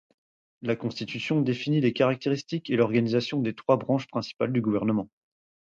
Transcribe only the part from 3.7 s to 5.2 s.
branches principales du gouvernement.